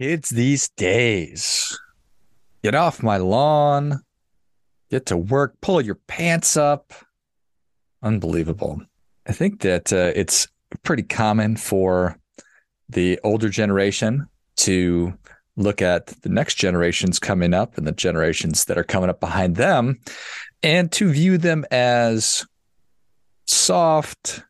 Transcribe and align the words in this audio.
Kids 0.00 0.30
these 0.30 0.70
days, 0.78 1.78
get 2.62 2.74
off 2.74 3.02
my 3.02 3.18
lawn, 3.18 4.00
get 4.90 5.04
to 5.04 5.16
work, 5.18 5.60
pull 5.60 5.78
your 5.82 5.96
pants 6.06 6.56
up. 6.56 6.94
Unbelievable. 8.02 8.80
I 9.28 9.32
think 9.32 9.60
that 9.60 9.92
uh, 9.92 10.12
it's 10.16 10.48
pretty 10.84 11.02
common 11.02 11.54
for 11.54 12.18
the 12.88 13.20
older 13.24 13.50
generation 13.50 14.26
to 14.56 15.12
look 15.58 15.82
at 15.82 16.06
the 16.06 16.30
next 16.30 16.54
generations 16.54 17.18
coming 17.18 17.52
up 17.52 17.76
and 17.76 17.86
the 17.86 17.92
generations 17.92 18.64
that 18.64 18.78
are 18.78 18.84
coming 18.84 19.10
up 19.10 19.20
behind 19.20 19.56
them 19.56 20.00
and 20.62 20.90
to 20.92 21.12
view 21.12 21.36
them 21.36 21.66
as 21.70 22.46
soft 23.46 24.44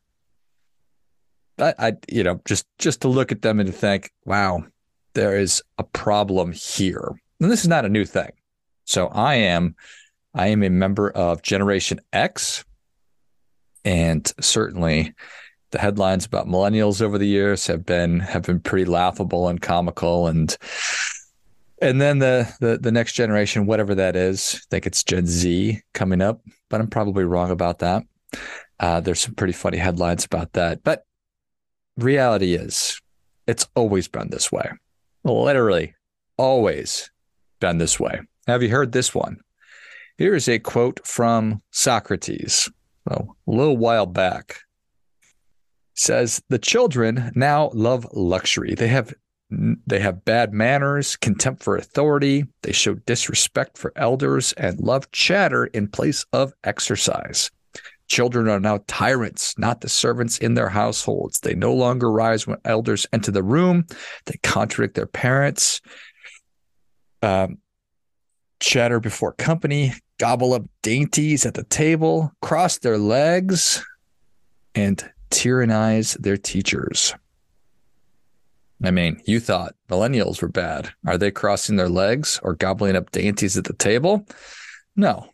I, 1.58 1.74
I 1.76 1.92
you 2.08 2.22
know 2.22 2.40
just 2.44 2.66
just 2.78 3.00
to 3.00 3.08
look 3.08 3.32
at 3.32 3.42
them 3.42 3.58
and 3.58 3.66
to 3.66 3.72
think 3.72 4.12
wow 4.24 4.64
there 5.14 5.38
is 5.38 5.62
a 5.78 5.84
problem 5.84 6.52
here. 6.52 7.12
And 7.40 7.50
this 7.50 7.62
is 7.62 7.68
not 7.68 7.84
a 7.84 7.88
new 7.88 8.04
thing. 8.04 8.30
So 8.84 9.06
i 9.08 9.34
am 9.36 9.76
i 10.34 10.48
am 10.48 10.62
a 10.62 10.68
member 10.68 11.10
of 11.10 11.42
generation 11.42 12.00
x. 12.12 12.64
And 13.84 14.30
certainly 14.40 15.14
the 15.70 15.78
headlines 15.78 16.26
about 16.26 16.48
millennials 16.48 17.00
over 17.00 17.16
the 17.16 17.26
years 17.26 17.66
have 17.68 17.86
been 17.86 18.20
have 18.20 18.42
been 18.42 18.60
pretty 18.60 18.84
laughable 18.84 19.48
and 19.48 19.60
comical. 19.60 20.26
And 20.26 20.56
and 21.80 22.00
then 22.00 22.18
the 22.18 22.52
the, 22.60 22.78
the 22.78 22.92
next 22.92 23.14
generation 23.14 23.66
whatever 23.66 23.94
that 23.94 24.14
is 24.14 24.54
i 24.54 24.66
think 24.70 24.86
it's 24.86 25.02
gen 25.02 25.26
z 25.26 25.80
coming 25.94 26.20
up 26.20 26.42
but 26.68 26.80
i'm 26.80 26.88
probably 26.88 27.24
wrong 27.24 27.50
about 27.50 27.78
that. 27.78 28.04
Uh, 28.78 29.00
there's 29.00 29.20
some 29.20 29.34
pretty 29.34 29.52
funny 29.52 29.76
headlines 29.76 30.24
about 30.24 30.52
that. 30.54 30.82
But 30.82 31.04
reality 31.96 32.54
is 32.54 33.00
it's 33.46 33.66
always 33.74 34.08
been 34.08 34.30
this 34.30 34.50
way 34.50 34.70
literally 35.24 35.94
always 36.36 37.10
been 37.60 37.78
this 37.78 38.00
way 38.00 38.20
have 38.46 38.62
you 38.62 38.70
heard 38.70 38.92
this 38.92 39.14
one 39.14 39.38
here 40.18 40.34
is 40.34 40.48
a 40.48 40.58
quote 40.58 41.06
from 41.06 41.60
socrates 41.70 42.70
well, 43.06 43.36
a 43.46 43.50
little 43.50 43.76
while 43.76 44.06
back 44.06 44.60
says 46.00 46.42
the 46.48 46.58
children 46.58 47.30
now 47.34 47.70
love 47.74 48.06
luxury. 48.12 48.74
They 48.74 48.88
have 48.88 49.12
they 49.50 49.98
have 49.98 50.24
bad 50.24 50.52
manners, 50.52 51.16
contempt 51.16 51.64
for 51.64 51.76
authority, 51.76 52.44
they 52.62 52.70
show 52.70 52.94
disrespect 52.94 53.76
for 53.76 53.92
elders 53.96 54.52
and 54.52 54.78
love 54.78 55.10
chatter 55.10 55.66
in 55.66 55.88
place 55.88 56.24
of 56.32 56.52
exercise. 56.62 57.50
Children 58.10 58.48
are 58.48 58.58
now 58.58 58.80
tyrants, 58.88 59.56
not 59.56 59.82
the 59.82 59.88
servants 59.88 60.38
in 60.38 60.54
their 60.54 60.68
households. 60.68 61.38
They 61.38 61.54
no 61.54 61.72
longer 61.72 62.10
rise 62.10 62.44
when 62.44 62.58
elders 62.64 63.06
enter 63.12 63.30
the 63.30 63.44
room. 63.44 63.86
They 64.26 64.34
contradict 64.42 64.96
their 64.96 65.06
parents, 65.06 65.80
um, 67.22 67.58
chatter 68.58 68.98
before 68.98 69.34
company, 69.34 69.92
gobble 70.18 70.54
up 70.54 70.64
dainties 70.82 71.46
at 71.46 71.54
the 71.54 71.62
table, 71.62 72.32
cross 72.42 72.78
their 72.78 72.98
legs, 72.98 73.80
and 74.74 75.08
tyrannize 75.30 76.14
their 76.14 76.36
teachers. 76.36 77.14
I 78.82 78.90
mean, 78.90 79.22
you 79.24 79.38
thought 79.38 79.76
millennials 79.88 80.42
were 80.42 80.48
bad. 80.48 80.90
Are 81.06 81.16
they 81.16 81.30
crossing 81.30 81.76
their 81.76 81.88
legs 81.88 82.40
or 82.42 82.56
gobbling 82.56 82.96
up 82.96 83.12
dainties 83.12 83.56
at 83.56 83.64
the 83.64 83.72
table? 83.74 84.26
No. 84.96 85.30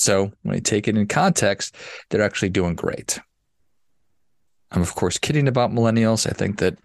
So 0.00 0.32
when 0.44 0.54
you 0.54 0.62
take 0.62 0.88
it 0.88 0.96
in 0.96 1.06
context, 1.06 1.76
they're 2.08 2.22
actually 2.22 2.48
doing 2.48 2.74
great. 2.74 3.20
I'm, 4.70 4.80
of 4.80 4.94
course, 4.94 5.18
kidding 5.18 5.46
about 5.46 5.72
millennials. 5.72 6.26
I 6.26 6.32
think 6.32 6.58
that 6.60 6.78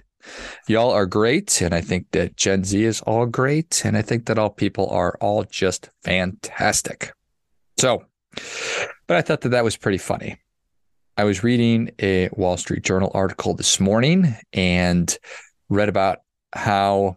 y'all 0.68 0.92
are 0.92 1.06
great. 1.06 1.62
And 1.62 1.74
I 1.74 1.80
think 1.80 2.12
that 2.12 2.36
Gen 2.36 2.66
Z 2.66 2.84
is 2.84 3.00
all 3.02 3.26
great. 3.26 3.86
And 3.86 3.96
I 3.96 4.02
think 4.02 4.26
that 4.26 4.38
all 4.38 4.50
people 4.50 4.90
are 4.90 5.16
all 5.22 5.46
just 5.46 5.90
fantastic. 6.04 7.14
So, 7.78 8.04
but 9.08 9.16
I 9.16 9.22
thought 9.22 9.42
that 9.42 9.50
that 9.50 9.64
was 9.64 9.78
pretty 9.78 9.98
funny. 9.98 10.38
I 11.16 11.24
was 11.24 11.42
reading 11.42 11.92
a 12.02 12.28
Wall 12.34 12.58
Street 12.58 12.84
Journal 12.84 13.12
article 13.14 13.54
this 13.54 13.80
morning 13.80 14.36
and 14.52 15.18
read 15.70 15.88
about 15.88 16.20
how 16.52 17.16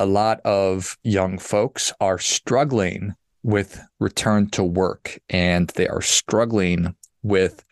a 0.00 0.06
lot 0.06 0.40
of 0.40 0.98
young 1.04 1.38
folks 1.38 1.92
are 2.00 2.18
struggling 2.18 3.14
with 3.42 3.80
return 4.00 4.48
to 4.50 4.64
work 4.64 5.18
and 5.28 5.68
they 5.70 5.88
are 5.88 6.02
struggling 6.02 6.94
with 7.22 7.64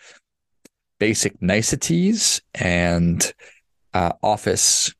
basic 0.99 1.41
niceties 1.43 2.41
and 2.54 3.32
uh, 3.94 4.12
office 4.22 4.94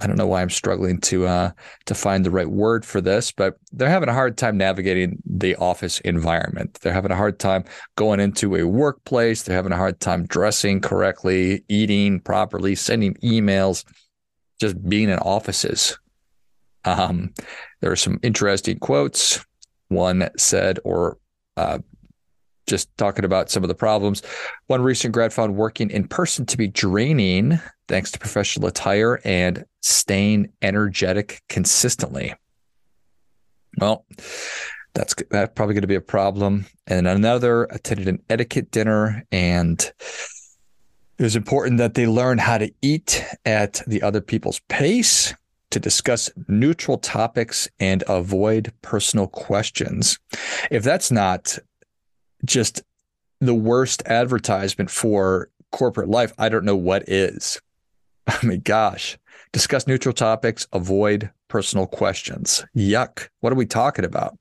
I 0.00 0.06
don't 0.06 0.16
know 0.16 0.28
why 0.28 0.42
I'm 0.42 0.50
struggling 0.50 1.00
to 1.02 1.26
uh, 1.26 1.50
to 1.86 1.94
find 1.94 2.24
the 2.24 2.30
right 2.30 2.48
word 2.48 2.84
for 2.84 3.00
this, 3.00 3.32
but 3.32 3.56
they're 3.72 3.88
having 3.88 4.08
a 4.08 4.14
hard 4.14 4.38
time 4.38 4.56
navigating 4.56 5.20
the 5.26 5.56
office 5.56 5.98
environment. 6.00 6.74
They're 6.80 6.92
having 6.92 7.10
a 7.10 7.16
hard 7.16 7.40
time 7.40 7.64
going 7.96 8.20
into 8.20 8.54
a 8.54 8.64
workplace. 8.64 9.42
They're 9.42 9.56
having 9.56 9.72
a 9.72 9.76
hard 9.76 9.98
time 9.98 10.26
dressing 10.26 10.80
correctly, 10.80 11.64
eating 11.68 12.20
properly, 12.20 12.76
sending 12.76 13.14
emails, 13.14 13.84
just 14.60 14.80
being 14.88 15.08
in 15.08 15.18
offices. 15.18 15.98
Um, 16.84 17.32
there 17.80 17.90
are 17.90 17.96
some 17.96 18.18
interesting 18.22 18.78
quotes. 18.78 19.44
One 19.88 20.28
said, 20.36 20.78
or 20.84 21.18
uh, 21.56 21.78
just 22.66 22.94
talking 22.98 23.24
about 23.24 23.50
some 23.50 23.64
of 23.64 23.68
the 23.68 23.74
problems. 23.74 24.22
One 24.66 24.82
recent 24.82 25.12
grad 25.14 25.32
found 25.32 25.56
working 25.56 25.90
in 25.90 26.06
person 26.06 26.46
to 26.46 26.56
be 26.56 26.68
draining 26.68 27.58
thanks 27.88 28.10
to 28.12 28.18
professional 28.18 28.68
attire 28.68 29.20
and 29.24 29.64
staying 29.80 30.52
energetic 30.62 31.42
consistently. 31.48 32.34
Well, 33.80 34.04
that's 34.94 35.14
that's 35.30 35.52
probably 35.54 35.74
going 35.74 35.82
to 35.82 35.88
be 35.88 35.94
a 35.94 36.00
problem. 36.00 36.66
And 36.86 37.06
another 37.06 37.64
attended 37.64 38.08
an 38.08 38.22
etiquette 38.28 38.70
dinner, 38.70 39.24
and 39.32 39.80
it 41.18 41.22
was 41.22 41.36
important 41.36 41.78
that 41.78 41.94
they 41.94 42.06
learn 42.06 42.38
how 42.38 42.58
to 42.58 42.70
eat 42.82 43.24
at 43.44 43.82
the 43.86 44.02
other 44.02 44.20
people's 44.20 44.60
pace, 44.68 45.34
to 45.70 45.80
discuss 45.80 46.30
neutral 46.48 46.98
topics, 46.98 47.68
and 47.78 48.02
avoid 48.08 48.72
personal 48.82 49.26
questions. 49.26 50.18
If 50.70 50.82
that's 50.82 51.10
not 51.10 51.58
just 52.44 52.82
the 53.40 53.54
worst 53.54 54.02
advertisement 54.06 54.90
for 54.90 55.50
corporate 55.70 56.08
life, 56.08 56.32
I 56.38 56.48
don't 56.48 56.64
know 56.64 56.76
what 56.76 57.08
is. 57.08 57.60
I 58.26 58.44
mean, 58.44 58.60
gosh, 58.60 59.18
discuss 59.52 59.86
neutral 59.86 60.14
topics, 60.14 60.66
avoid 60.72 61.30
personal 61.48 61.86
questions. 61.86 62.64
Yuck. 62.76 63.28
What 63.40 63.52
are 63.52 63.56
we 63.56 63.66
talking 63.66 64.04
about? 64.04 64.38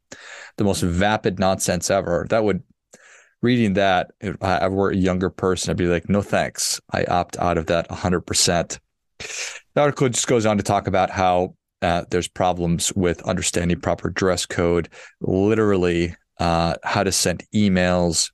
The 0.58 0.64
most 0.64 0.82
vapid 0.82 1.40
nonsense 1.40 1.90
ever. 1.90 2.26
That 2.30 2.44
would, 2.44 2.64
reading 3.42 3.74
that, 3.74 4.12
if 4.20 4.42
I 4.42 4.68
were 4.68 4.92
a 4.92 4.96
younger 4.96 5.30
person, 5.30 5.72
I'd 5.72 5.78
be 5.78 5.88
like, 5.88 6.10
no 6.10 6.22
thanks. 6.22 6.82
I 6.92 7.06
opt 7.06 7.38
out 7.38 7.58
of 7.58 7.68
that 7.68 7.90
100%. 7.90 8.80
The 9.78 9.84
article 9.84 10.10
just 10.10 10.26
goes 10.26 10.48
on 10.48 10.58
to 10.58 10.64
talk 10.64 10.88
about 10.88 11.12
how 11.12 11.54
uh, 11.84 12.06
there's 12.10 12.28
problems 12.28 12.92
with 12.94 13.22
understanding 13.28 13.80
proper 13.80 14.10
dress 14.10 14.44
code, 14.44 14.90
literally 15.22 16.16
uh, 16.40 16.78
how 16.84 17.04
to 17.04 17.12
send 17.12 17.44
emails, 17.54 18.32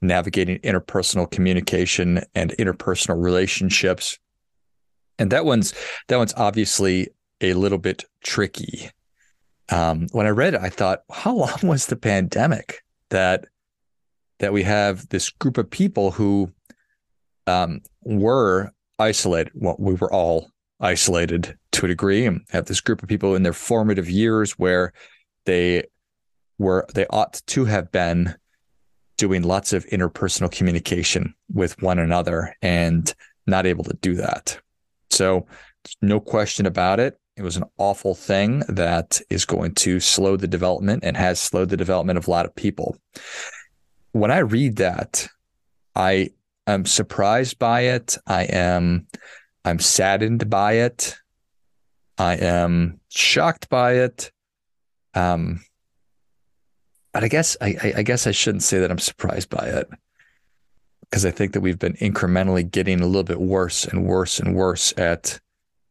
navigating 0.00 0.58
interpersonal 0.58 1.30
communication 1.30 2.24
and 2.34 2.50
interpersonal 2.58 3.22
relationships. 3.22 4.18
And 5.20 5.30
that 5.30 5.44
one's 5.44 5.72
that 6.08 6.16
one's 6.16 6.34
obviously 6.36 7.10
a 7.40 7.54
little 7.54 7.78
bit 7.78 8.04
tricky. 8.24 8.90
Um, 9.68 10.08
when 10.10 10.26
I 10.26 10.30
read 10.30 10.54
it, 10.54 10.62
I 10.62 10.68
thought, 10.68 11.02
how 11.12 11.36
long 11.36 11.58
was 11.62 11.86
the 11.86 11.96
pandemic 11.96 12.82
that 13.10 13.44
that 14.40 14.52
we 14.52 14.64
have 14.64 15.08
this 15.10 15.30
group 15.30 15.58
of 15.58 15.70
people 15.70 16.10
who 16.10 16.50
um, 17.46 17.82
were 18.02 18.72
isolated? 18.98 19.52
Well, 19.54 19.76
we 19.78 19.94
were 19.94 20.12
all 20.12 20.50
isolated 20.82 21.56
to 21.72 21.86
a 21.86 21.88
degree, 21.88 22.26
and 22.26 22.42
have 22.50 22.66
this 22.66 22.80
group 22.80 23.02
of 23.02 23.08
people 23.08 23.34
in 23.34 23.42
their 23.42 23.52
formative 23.52 24.10
years 24.10 24.52
where 24.52 24.92
they 25.46 25.84
were 26.58 26.86
they 26.94 27.06
ought 27.06 27.40
to 27.46 27.64
have 27.64 27.90
been 27.90 28.34
doing 29.16 29.42
lots 29.42 29.72
of 29.72 29.86
interpersonal 29.86 30.50
communication 30.50 31.34
with 31.52 31.80
one 31.80 31.98
another 31.98 32.56
and 32.62 33.14
not 33.46 33.66
able 33.66 33.84
to 33.84 33.96
do 34.00 34.14
that. 34.14 34.58
So, 35.10 35.46
no 36.00 36.20
question 36.20 36.66
about 36.66 37.00
it. 37.00 37.18
It 37.36 37.42
was 37.42 37.56
an 37.56 37.64
awful 37.78 38.14
thing 38.14 38.60
that 38.68 39.20
is 39.30 39.44
going 39.44 39.74
to 39.76 40.00
slow 40.00 40.36
the 40.36 40.48
development 40.48 41.02
and 41.04 41.16
has 41.16 41.40
slowed 41.40 41.70
the 41.70 41.76
development 41.76 42.18
of 42.18 42.26
a 42.26 42.30
lot 42.30 42.46
of 42.46 42.54
people. 42.54 42.96
When 44.12 44.30
I 44.30 44.38
read 44.38 44.76
that, 44.76 45.28
I 45.96 46.30
am 46.66 46.84
surprised 46.84 47.58
by 47.58 47.82
it. 47.82 48.18
I 48.26 48.44
am 48.44 49.06
I'm 49.64 49.78
saddened 49.78 50.48
by 50.50 50.74
it. 50.74 51.16
I 52.18 52.36
am 52.36 53.00
shocked 53.08 53.68
by 53.68 53.94
it. 53.94 54.30
Um, 55.14 55.60
but 57.12 57.24
I 57.24 57.28
guess 57.28 57.56
I, 57.60 57.92
I 57.96 58.02
guess 58.02 58.26
I 58.26 58.30
shouldn't 58.30 58.62
say 58.62 58.80
that 58.80 58.90
I'm 58.90 58.98
surprised 58.98 59.50
by 59.50 59.66
it 59.66 59.88
because 61.02 61.26
I 61.26 61.30
think 61.30 61.52
that 61.52 61.60
we've 61.60 61.78
been 61.78 61.94
incrementally 61.94 62.68
getting 62.68 63.00
a 63.00 63.06
little 63.06 63.22
bit 63.22 63.40
worse 63.40 63.84
and 63.84 64.06
worse 64.06 64.40
and 64.40 64.54
worse 64.54 64.94
at 64.96 65.38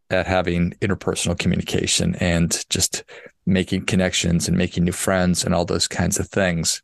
at 0.09 0.27
having 0.27 0.71
interpersonal 0.81 1.38
communication 1.38 2.15
and 2.15 2.65
just 2.69 3.03
making 3.45 3.85
connections 3.85 4.47
and 4.47 4.57
making 4.57 4.83
new 4.83 4.91
friends 4.91 5.45
and 5.45 5.56
all 5.56 5.63
those 5.63 5.88
kinds 5.88 6.19
of 6.19 6.27
things. 6.27 6.81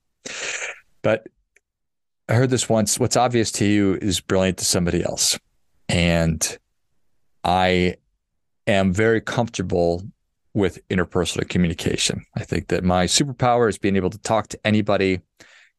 But 1.02 1.28
I 2.30 2.36
heard 2.36 2.50
this 2.50 2.70
once 2.70 3.00
what's 3.00 3.18
obvious 3.18 3.52
to 3.54 3.66
you 3.66 3.96
is 3.96 4.22
brilliant 4.22 4.60
to 4.60 4.66
somebody 4.66 5.04
else. 5.04 5.38
And 5.90 6.58
I 7.48 7.96
am 8.68 8.94
very 8.94 9.22
comfortable 9.22 10.04
with 10.54 10.86
interpersonal 10.90 11.48
communication. 11.48 12.24
I 12.36 12.44
think 12.44 12.68
that 12.68 12.84
my 12.84 13.06
superpower 13.06 13.70
is 13.70 13.78
being 13.78 13.96
able 13.96 14.10
to 14.10 14.20
talk 14.20 14.50
to 14.50 14.60
anybody. 14.66 15.22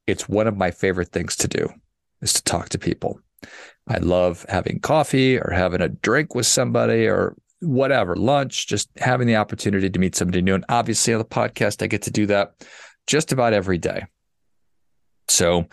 It's 0.07 0.29
one 0.29 0.47
of 0.47 0.57
my 0.57 0.71
favorite 0.71 1.11
things 1.11 1.37
to 1.37 1.49
do 1.49 1.69
is 2.23 2.33
to 2.33 2.43
talk 2.43 2.71
to 2.71 2.79
people. 2.79 3.21
I 3.87 3.99
love 3.99 4.47
having 4.49 4.81
coffee 4.81 5.39
or 5.39 5.51
having 5.53 5.83
a 5.83 5.89
drink 5.89 6.35
with 6.35 6.47
somebody 6.47 7.07
or 7.07 7.37
whatever, 7.61 8.17
lunch, 8.17 8.67
just 8.67 8.89
having 8.97 9.27
the 9.27 9.37
opportunity 9.37 9.91
to 9.91 9.99
meet 9.99 10.17
somebody 10.17 10.41
new. 10.41 10.55
And 10.55 10.65
obviously 10.69 11.13
on 11.13 11.19
the 11.19 11.25
podcast, 11.25 11.83
I 11.83 11.87
get 11.87 12.03
to 12.03 12.11
do 12.11 12.27
that 12.27 12.67
just 13.07 13.33
about 13.33 13.53
every 13.53 13.79
day. 13.79 14.07
So 15.29 15.67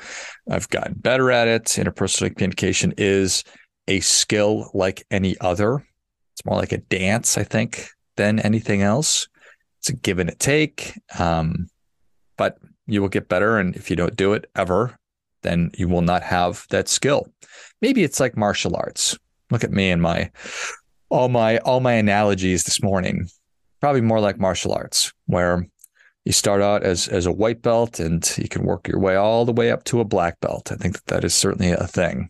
I've 0.49 0.69
gotten 0.69 0.95
better 0.95 1.31
at 1.31 1.47
it. 1.47 1.65
Interpersonal 1.65 2.35
communication 2.35 2.93
is 2.97 3.43
a 3.87 3.99
skill 3.99 4.71
like 4.73 5.05
any 5.11 5.35
other. 5.39 5.85
It's 6.33 6.45
more 6.45 6.57
like 6.57 6.71
a 6.71 6.77
dance, 6.77 7.37
I 7.37 7.43
think, 7.43 7.89
than 8.17 8.39
anything 8.39 8.81
else. 8.81 9.27
It's 9.79 9.89
a 9.89 9.95
give 9.95 10.19
and 10.19 10.29
a 10.29 10.35
take. 10.35 10.99
Um, 11.17 11.69
but 12.37 12.57
you 12.87 13.01
will 13.01 13.09
get 13.09 13.29
better. 13.29 13.57
And 13.57 13.75
if 13.75 13.89
you 13.89 13.95
don't 13.95 14.15
do 14.15 14.33
it 14.33 14.49
ever, 14.55 14.97
then 15.43 15.71
you 15.77 15.87
will 15.87 16.01
not 16.01 16.23
have 16.23 16.65
that 16.69 16.89
skill. 16.89 17.27
Maybe 17.81 18.03
it's 18.03 18.19
like 18.19 18.35
martial 18.35 18.75
arts. 18.75 19.17
Look 19.51 19.63
at 19.63 19.71
me 19.71 19.91
and 19.91 20.01
my 20.01 20.31
all 21.09 21.29
my 21.29 21.59
all 21.59 21.79
my 21.79 21.93
analogies 21.93 22.63
this 22.63 22.81
morning. 22.81 23.29
Probably 23.79 24.01
more 24.01 24.19
like 24.19 24.39
martial 24.39 24.73
arts, 24.73 25.13
where 25.27 25.67
you 26.25 26.31
start 26.31 26.61
out 26.61 26.83
as 26.83 27.07
as 27.07 27.25
a 27.25 27.31
white 27.31 27.61
belt 27.61 27.99
and 27.99 28.35
you 28.37 28.49
can 28.49 28.65
work 28.65 28.87
your 28.87 28.99
way 28.99 29.15
all 29.15 29.45
the 29.45 29.53
way 29.53 29.71
up 29.71 29.83
to 29.85 29.99
a 29.99 30.05
black 30.05 30.39
belt. 30.41 30.71
I 30.71 30.75
think 30.75 30.95
that 30.95 31.05
that 31.07 31.23
is 31.23 31.33
certainly 31.33 31.71
a 31.71 31.87
thing. 31.87 32.29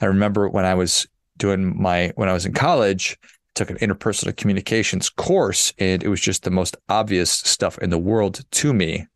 I 0.00 0.06
remember 0.06 0.48
when 0.48 0.64
I 0.64 0.74
was 0.74 1.06
doing 1.36 1.80
my 1.80 2.12
when 2.16 2.28
I 2.28 2.32
was 2.32 2.46
in 2.46 2.54
college, 2.54 3.18
took 3.54 3.70
an 3.70 3.76
interpersonal 3.78 4.36
communications 4.36 5.10
course 5.10 5.72
and 5.78 6.02
it 6.02 6.08
was 6.08 6.20
just 6.20 6.44
the 6.44 6.50
most 6.50 6.76
obvious 6.88 7.30
stuff 7.30 7.78
in 7.78 7.90
the 7.90 7.98
world 7.98 8.40
to 8.50 8.72
me. 8.72 9.06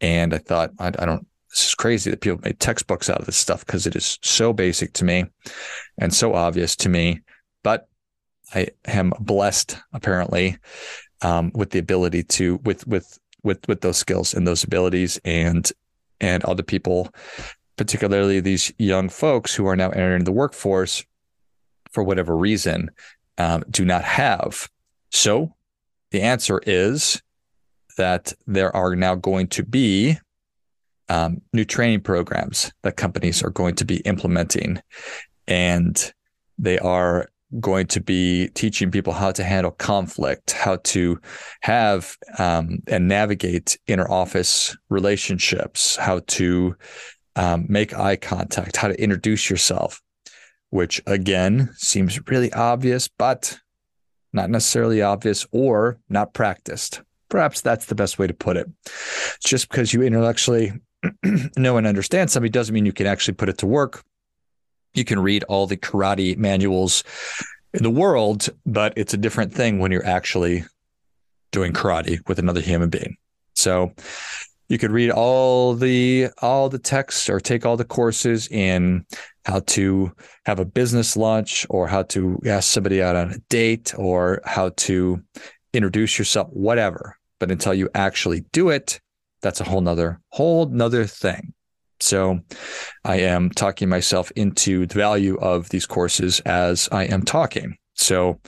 And 0.00 0.32
I 0.32 0.38
thought, 0.38 0.70
I, 0.78 0.88
I 0.88 1.06
don't 1.06 1.26
this 1.50 1.68
is 1.68 1.74
crazy 1.74 2.10
that 2.10 2.20
people 2.20 2.38
made 2.42 2.60
textbooks 2.60 3.08
out 3.08 3.20
of 3.20 3.26
this 3.26 3.36
stuff 3.36 3.64
because 3.64 3.86
it 3.86 3.96
is 3.96 4.18
so 4.22 4.52
basic 4.52 4.92
to 4.92 5.04
me 5.04 5.24
and 5.98 6.12
so 6.12 6.34
obvious 6.34 6.76
to 6.76 6.88
me. 6.88 7.20
But 7.62 7.88
I 8.54 8.68
am 8.86 9.12
blessed, 9.18 9.76
apparently, 9.92 10.58
um, 11.22 11.50
with 11.54 11.70
the 11.70 11.78
ability 11.78 12.24
to 12.24 12.60
with 12.64 12.86
with 12.86 13.18
with 13.42 13.66
with 13.68 13.80
those 13.80 13.96
skills 13.96 14.34
and 14.34 14.46
those 14.46 14.64
abilities, 14.64 15.20
and 15.24 15.70
and 16.20 16.44
other 16.44 16.62
people, 16.62 17.12
particularly 17.76 18.40
these 18.40 18.72
young 18.78 19.08
folks 19.08 19.54
who 19.54 19.66
are 19.66 19.76
now 19.76 19.90
entering 19.90 20.24
the 20.24 20.32
workforce, 20.32 21.04
for 21.90 22.02
whatever 22.02 22.36
reason, 22.36 22.90
um, 23.38 23.64
do 23.70 23.84
not 23.84 24.04
have. 24.04 24.68
So, 25.10 25.54
the 26.10 26.22
answer 26.22 26.60
is 26.66 27.22
that 27.96 28.32
there 28.46 28.74
are 28.74 28.94
now 28.96 29.14
going 29.14 29.48
to 29.48 29.62
be 29.62 30.18
um, 31.08 31.40
new 31.52 31.64
training 31.64 32.00
programs 32.00 32.72
that 32.82 32.96
companies 32.96 33.42
are 33.42 33.50
going 33.50 33.74
to 33.76 33.84
be 33.84 33.98
implementing. 33.98 34.80
And 35.46 36.12
they 36.58 36.78
are 36.78 37.28
going 37.60 37.86
to 37.86 38.00
be 38.00 38.48
teaching 38.48 38.90
people 38.90 39.12
how 39.12 39.32
to 39.32 39.42
handle 39.42 39.70
conflict, 39.72 40.52
how 40.52 40.76
to 40.76 41.18
have 41.62 42.16
um, 42.38 42.80
and 42.86 43.08
navigate 43.08 43.78
inter 43.86 44.08
office 44.08 44.76
relationships, 44.90 45.96
how 45.96 46.20
to 46.26 46.76
um, 47.36 47.66
make 47.68 47.94
eye 47.94 48.16
contact, 48.16 48.76
how 48.76 48.88
to 48.88 49.02
introduce 49.02 49.48
yourself, 49.48 50.02
which 50.70 51.00
again 51.06 51.70
seems 51.76 52.20
really 52.28 52.52
obvious, 52.52 53.08
but 53.08 53.58
not 54.32 54.50
necessarily 54.50 55.00
obvious 55.00 55.46
or 55.50 55.98
not 56.08 56.34
practiced. 56.34 57.02
Perhaps 57.28 57.60
that's 57.60 57.86
the 57.86 57.94
best 57.94 58.18
way 58.18 58.26
to 58.26 58.34
put 58.34 58.56
it. 58.56 58.68
Just 59.44 59.68
because 59.68 59.92
you 59.92 60.02
intellectually 60.02 60.72
know 61.56 61.76
and 61.76 61.86
understand 61.86 62.30
something 62.30 62.50
doesn't 62.50 62.74
mean 62.74 62.86
you 62.86 62.92
can 62.92 63.06
actually 63.06 63.34
put 63.34 63.48
it 63.48 63.58
to 63.58 63.66
work. 63.66 64.02
You 64.94 65.04
can 65.04 65.20
read 65.20 65.44
all 65.44 65.66
the 65.66 65.76
karate 65.76 66.36
manuals 66.36 67.04
in 67.74 67.82
the 67.82 67.90
world, 67.90 68.48
but 68.66 68.92
it's 68.96 69.14
a 69.14 69.18
different 69.18 69.52
thing 69.52 69.78
when 69.78 69.92
you're 69.92 70.06
actually 70.06 70.64
doing 71.52 71.72
karate 71.72 72.18
with 72.28 72.38
another 72.38 72.60
human 72.60 72.90
being. 72.90 73.16
So 73.54 73.92
you 74.68 74.78
could 74.78 74.90
read 74.90 75.10
all 75.10 75.74
the 75.74 76.28
all 76.42 76.68
the 76.68 76.78
texts 76.78 77.28
or 77.28 77.40
take 77.40 77.64
all 77.64 77.76
the 77.76 77.84
courses 77.84 78.48
in 78.48 79.04
how 79.44 79.60
to 79.60 80.12
have 80.44 80.60
a 80.60 80.64
business 80.64 81.16
lunch 81.16 81.66
or 81.70 81.88
how 81.88 82.02
to 82.04 82.38
ask 82.46 82.70
somebody 82.70 83.02
out 83.02 83.16
on 83.16 83.32
a 83.32 83.38
date 83.48 83.94
or 83.96 84.40
how 84.44 84.70
to 84.70 85.22
introduce 85.72 86.18
yourself, 86.18 86.48
whatever. 86.50 87.16
But 87.38 87.50
until 87.50 87.72
you 87.72 87.88
actually 87.94 88.44
do 88.52 88.68
it, 88.68 89.00
that's 89.40 89.60
a 89.60 89.64
whole 89.64 89.80
nother 89.80 90.20
whole 90.30 90.66
nother 90.66 91.06
thing. 91.06 91.54
So 92.00 92.40
I 93.04 93.16
am 93.20 93.50
talking 93.50 93.88
myself 93.88 94.30
into 94.32 94.86
the 94.86 94.94
value 94.94 95.36
of 95.38 95.68
these 95.70 95.86
courses 95.86 96.40
as 96.40 96.88
I 96.92 97.04
am 97.04 97.22
talking. 97.22 97.76
So 97.94 98.40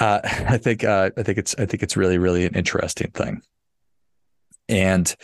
uh, 0.00 0.20
I 0.24 0.58
think 0.58 0.82
uh, 0.82 1.10
I 1.16 1.22
think 1.22 1.38
it's 1.38 1.54
I 1.58 1.66
think 1.66 1.82
it's 1.82 1.96
really 1.96 2.18
really 2.18 2.46
an 2.46 2.54
interesting 2.54 3.10
thing, 3.12 3.42
and 4.68 5.14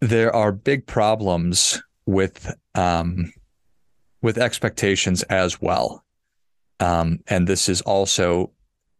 there 0.00 0.34
are 0.34 0.52
big 0.52 0.86
problems 0.86 1.82
with 2.06 2.54
um, 2.74 3.32
with 4.20 4.38
expectations 4.38 5.22
as 5.24 5.60
well, 5.60 6.04
um, 6.80 7.20
and 7.28 7.46
this 7.46 7.68
is 7.68 7.80
also 7.82 8.52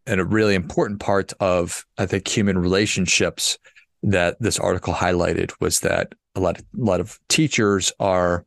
and 0.07 0.21
a 0.21 0.25
really 0.25 0.55
important 0.55 1.01
part 1.01 1.33
of 1.41 1.85
I 1.99 2.07
think 2.07 2.27
human 2.27 2.59
relationships 2.59 3.59
that 4.03 4.37
this 4.41 4.59
article 4.59 4.95
highlighted 4.95 5.53
was 5.61 5.81
that 5.81 6.15
a 6.35 6.41
lot 6.41 6.59
of, 6.59 6.65
a 6.79 6.85
lot 6.85 7.01
of 7.01 7.19
teachers 7.29 7.93
are 8.01 8.47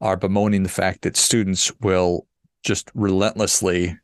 are 0.00 0.16
bemoaning 0.16 0.62
the 0.62 0.68
fact 0.68 1.02
that 1.02 1.16
students 1.16 1.70
will 1.80 2.26
just 2.62 2.90
relentlessly 2.94 3.96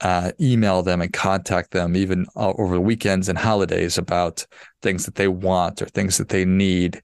uh, 0.00 0.32
email 0.40 0.82
them 0.82 1.00
and 1.00 1.12
contact 1.12 1.70
them 1.70 1.96
even 1.96 2.26
uh, 2.36 2.52
over 2.58 2.74
the 2.74 2.80
weekends 2.80 3.28
and 3.28 3.38
holidays 3.38 3.96
about 3.96 4.46
things 4.82 5.06
that 5.06 5.14
they 5.14 5.28
want 5.28 5.80
or 5.80 5.86
things 5.86 6.18
that 6.18 6.28
they 6.28 6.44
need. 6.44 7.00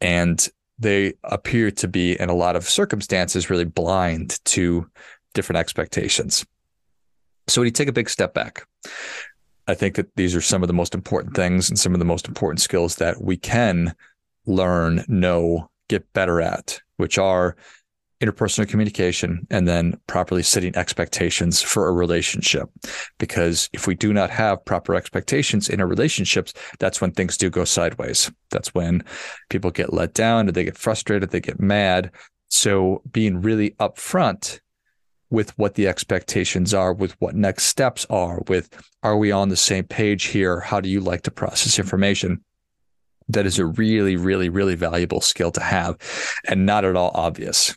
And 0.00 0.46
they 0.78 1.14
appear 1.24 1.70
to 1.70 1.88
be 1.88 2.20
in 2.20 2.28
a 2.28 2.34
lot 2.34 2.54
of 2.54 2.64
circumstances 2.64 3.50
really 3.50 3.64
blind 3.64 4.38
to 4.44 4.88
different 5.34 5.58
expectations. 5.58 6.44
So 7.48 7.60
when 7.60 7.66
you 7.66 7.72
take 7.72 7.88
a 7.88 7.92
big 7.92 8.10
step 8.10 8.34
back, 8.34 8.66
I 9.66 9.74
think 9.74 9.96
that 9.96 10.14
these 10.16 10.34
are 10.34 10.40
some 10.40 10.62
of 10.62 10.68
the 10.68 10.74
most 10.74 10.94
important 10.94 11.34
things 11.34 11.68
and 11.68 11.78
some 11.78 11.92
of 11.92 11.98
the 11.98 12.04
most 12.04 12.28
important 12.28 12.60
skills 12.60 12.96
that 12.96 13.22
we 13.22 13.36
can 13.36 13.94
learn, 14.46 15.04
know, 15.08 15.68
get 15.88 16.12
better 16.12 16.40
at, 16.40 16.80
which 16.96 17.18
are 17.18 17.56
interpersonal 18.20 18.68
communication 18.68 19.46
and 19.50 19.68
then 19.68 19.98
properly 20.06 20.42
setting 20.42 20.74
expectations 20.76 21.60
for 21.60 21.88
a 21.88 21.92
relationship. 21.92 22.68
Because 23.18 23.68
if 23.72 23.86
we 23.86 23.94
do 23.94 24.12
not 24.12 24.30
have 24.30 24.64
proper 24.64 24.94
expectations 24.94 25.68
in 25.68 25.80
our 25.80 25.86
relationships, 25.86 26.54
that's 26.78 27.00
when 27.00 27.12
things 27.12 27.36
do 27.36 27.50
go 27.50 27.64
sideways. 27.64 28.30
That's 28.50 28.74
when 28.74 29.04
people 29.50 29.70
get 29.70 29.92
let 29.92 30.14
down 30.14 30.48
or 30.48 30.52
they 30.52 30.64
get 30.64 30.78
frustrated, 30.78 31.30
they 31.30 31.40
get 31.40 31.60
mad. 31.60 32.10
So 32.48 33.02
being 33.10 33.42
really 33.42 33.70
upfront 33.72 34.60
with 35.30 35.56
what 35.58 35.74
the 35.74 35.88
expectations 35.88 36.72
are, 36.72 36.92
with 36.92 37.20
what 37.20 37.34
next 37.34 37.64
steps 37.64 38.06
are, 38.10 38.40
with 38.48 38.68
are 39.02 39.16
we 39.16 39.32
on 39.32 39.48
the 39.48 39.56
same 39.56 39.84
page 39.84 40.24
here? 40.24 40.60
How 40.60 40.80
do 40.80 40.88
you 40.88 41.00
like 41.00 41.22
to 41.22 41.30
process 41.30 41.78
information? 41.78 42.44
That 43.28 43.46
is 43.46 43.58
a 43.58 43.66
really, 43.66 44.16
really, 44.16 44.48
really 44.48 44.76
valuable 44.76 45.20
skill 45.20 45.50
to 45.52 45.60
have 45.60 45.98
and 46.46 46.64
not 46.64 46.84
at 46.84 46.94
all 46.94 47.10
obvious. 47.14 47.76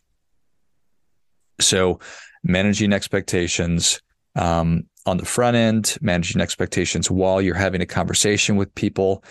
So, 1.60 2.00
managing 2.44 2.94
expectations 2.94 4.00
um, 4.36 4.86
on 5.06 5.18
the 5.18 5.26
front 5.26 5.58
end, 5.58 5.98
managing 6.02 6.42
expectations 6.42 7.10
while 7.10 7.42
you're 7.42 7.56
having 7.56 7.82
a 7.82 7.86
conversation 7.86 8.56
with 8.56 8.74
people 8.76 9.24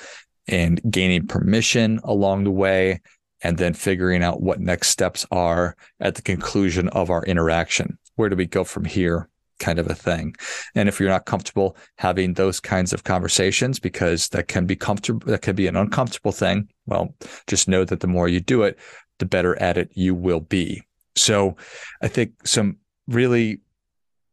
and 0.48 0.80
gaining 0.90 1.26
permission 1.26 2.00
along 2.02 2.44
the 2.44 2.50
way, 2.50 3.00
and 3.42 3.56
then 3.56 3.72
figuring 3.72 4.24
out 4.24 4.42
what 4.42 4.60
next 4.60 4.88
steps 4.88 5.24
are 5.30 5.76
at 6.00 6.16
the 6.16 6.22
conclusion 6.22 6.88
of 6.88 7.10
our 7.10 7.24
interaction 7.24 7.96
where 8.18 8.28
do 8.28 8.36
we 8.36 8.46
go 8.46 8.64
from 8.64 8.84
here 8.84 9.28
kind 9.58 9.78
of 9.78 9.88
a 9.88 9.94
thing. 9.94 10.34
And 10.74 10.88
if 10.88 11.00
you're 11.00 11.08
not 11.08 11.26
comfortable 11.26 11.76
having 11.96 12.34
those 12.34 12.60
kinds 12.60 12.92
of 12.92 13.04
conversations, 13.04 13.78
because 13.78 14.28
that 14.30 14.48
can 14.48 14.66
be 14.66 14.76
comfortable, 14.76 15.26
that 15.26 15.42
can 15.42 15.56
be 15.56 15.66
an 15.66 15.76
uncomfortable 15.76 16.32
thing, 16.32 16.68
well, 16.86 17.14
just 17.46 17.68
know 17.68 17.84
that 17.84 18.00
the 18.00 18.06
more 18.06 18.28
you 18.28 18.40
do 18.40 18.62
it, 18.62 18.78
the 19.18 19.26
better 19.26 19.60
at 19.60 19.76
it 19.76 19.90
you 19.94 20.14
will 20.14 20.40
be. 20.40 20.82
So 21.16 21.56
I 22.02 22.08
think 22.08 22.46
some 22.46 22.76
really 23.08 23.60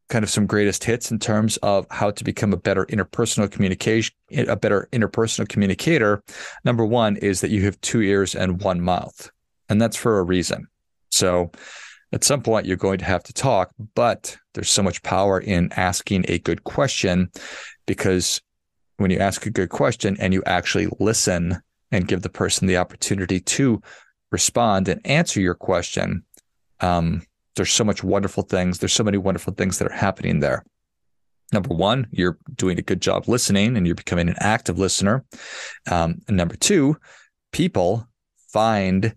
kind 0.10 0.24
of 0.24 0.30
some 0.30 0.46
greatest 0.46 0.84
hits 0.84 1.10
in 1.10 1.18
terms 1.18 1.58
of 1.58 1.88
how 1.90 2.12
to 2.12 2.24
become 2.24 2.54
a 2.54 2.58
better 2.58 2.86
interpersonal 2.86 3.52
communication, 3.52 4.16
a 4.32 4.56
better 4.56 4.88
interpersonal 4.92 5.50
communicator. 5.50 6.24
Number 6.64 6.86
one 6.86 7.18
is 7.18 7.42
that 7.42 7.50
you 7.50 7.66
have 7.66 7.82
two 7.82 8.02
ears 8.02 8.36
and 8.36 8.62
one 8.62 8.82
mouth, 8.82 9.32
and 9.68 9.82
that's 9.82 9.98
for 9.98 10.20
a 10.20 10.24
reason. 10.24 10.68
So 11.10 11.52
at 12.12 12.24
some 12.24 12.42
point, 12.42 12.66
you're 12.66 12.78
going 12.78 13.00
to 13.00 13.06
have 13.06 13.24
to 13.24 13.34
talk, 13.34 13.72
but 13.96 14.38
there's 14.54 14.70
so 14.70 14.84
much 14.84 15.04
power 15.04 15.40
in 15.40 15.72
asking 15.74 16.26
a 16.28 16.40
good 16.40 16.64
question 16.64 17.30
because 17.86 18.42
when 18.98 19.12
you 19.12 19.20
ask 19.20 19.46
a 19.46 19.52
good 19.52 19.70
question 19.70 20.16
and 20.20 20.34
you 20.34 20.42
actually 20.46 20.88
listen 21.00 21.62
and 21.92 22.08
give 22.08 22.22
the 22.22 22.30
person 22.30 22.68
the 22.68 22.78
opportunity 22.78 23.40
to 23.40 23.82
respond 24.32 24.88
and 24.88 25.06
answer 25.06 25.40
your 25.42 25.56
question, 25.56 26.24
um, 26.80 27.22
there's 27.56 27.72
so 27.72 27.84
much 27.84 28.04
wonderful 28.04 28.44
things. 28.44 28.80
There's 28.80 28.94
so 28.94 29.04
many 29.04 29.18
wonderful 29.18 29.54
things 29.54 29.80
that 29.80 29.88
are 29.88 29.96
happening 29.96 30.40
there. 30.40 30.64
Number 31.54 31.74
one, 31.74 32.08
you're 32.12 32.38
doing 32.56 32.80
a 32.80 32.84
good 32.84 33.02
job 33.02 33.28
listening 33.28 33.78
and 33.78 33.86
you're 33.86 33.96
becoming 33.96 34.30
an 34.30 34.36
active 34.40 34.80
listener. 34.80 35.24
Um, 35.90 36.22
and 36.28 36.36
number 36.36 36.56
two, 36.56 36.98
people 37.52 38.08
find 38.52 39.16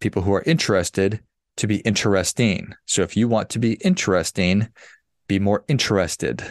people 0.00 0.22
who 0.22 0.34
are 0.34 0.42
interested 0.42 1.20
to 1.56 1.66
be 1.66 1.76
interesting. 1.78 2.74
So 2.86 3.02
if 3.02 3.16
you 3.16 3.28
want 3.28 3.50
to 3.50 3.58
be 3.58 3.74
interesting, 3.74 4.68
be 5.28 5.38
more 5.38 5.64
interested. 5.68 6.44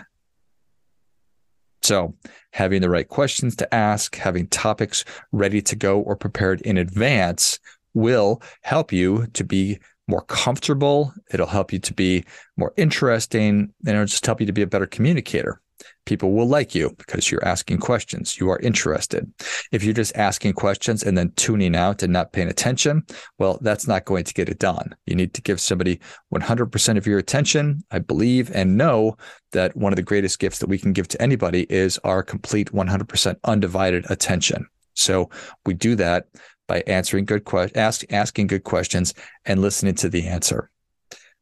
So, 1.81 2.15
having 2.51 2.81
the 2.81 2.89
right 2.89 3.07
questions 3.07 3.57
to 3.57 3.73
ask, 3.73 4.15
having 4.15 4.47
topics 4.47 5.03
ready 5.33 5.61
to 5.63 5.75
go 5.75 5.99
or 5.99 6.15
prepared 6.15 6.61
in 6.61 6.77
advance 6.77 7.59
will 7.93 8.41
help 8.61 8.93
you 8.93 9.27
to 9.33 9.43
be 9.43 9.79
more 10.07 10.21
comfortable. 10.21 11.13
It'll 11.33 11.47
help 11.47 11.73
you 11.73 11.79
to 11.79 11.93
be 11.93 12.23
more 12.55 12.73
interesting 12.77 13.73
and 13.85 13.95
it'll 13.95 14.05
just 14.05 14.25
help 14.25 14.39
you 14.39 14.47
to 14.47 14.53
be 14.53 14.61
a 14.61 14.67
better 14.67 14.85
communicator. 14.85 15.59
People 16.05 16.33
will 16.33 16.47
like 16.47 16.75
you 16.75 16.93
because 16.97 17.31
you're 17.31 17.45
asking 17.45 17.77
questions. 17.77 18.37
You 18.37 18.49
are 18.49 18.59
interested. 18.59 19.31
If 19.71 19.83
you're 19.83 19.93
just 19.93 20.15
asking 20.15 20.53
questions 20.53 21.03
and 21.03 21.17
then 21.17 21.31
tuning 21.35 21.75
out 21.75 22.03
and 22.03 22.11
not 22.11 22.33
paying 22.33 22.49
attention, 22.49 23.03
well, 23.39 23.57
that's 23.61 23.87
not 23.87 24.05
going 24.05 24.25
to 24.25 24.33
get 24.33 24.49
it 24.49 24.59
done. 24.59 24.95
You 25.05 25.15
need 25.15 25.33
to 25.33 25.41
give 25.41 25.61
somebody 25.61 25.99
100% 26.33 26.97
of 26.97 27.07
your 27.07 27.19
attention. 27.19 27.83
I 27.91 27.99
believe 27.99 28.51
and 28.53 28.77
know 28.77 29.17
that 29.51 29.75
one 29.77 29.93
of 29.93 29.97
the 29.97 30.03
greatest 30.03 30.39
gifts 30.39 30.59
that 30.59 30.69
we 30.69 30.77
can 30.77 30.93
give 30.93 31.07
to 31.09 31.21
anybody 31.21 31.63
is 31.69 31.97
our 31.99 32.23
complete 32.23 32.71
100% 32.71 33.35
undivided 33.43 34.05
attention. 34.09 34.67
So 34.93 35.29
we 35.65 35.73
do 35.73 35.95
that 35.95 36.27
by 36.67 36.83
answering 36.87 37.25
good 37.25 37.45
questions, 37.45 37.77
ask, 37.77 38.13
asking 38.13 38.47
good 38.47 38.63
questions 38.63 39.13
and 39.45 39.61
listening 39.61 39.95
to 39.95 40.09
the 40.09 40.27
answer. 40.27 40.69